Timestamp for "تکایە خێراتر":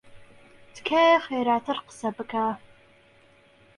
0.75-1.77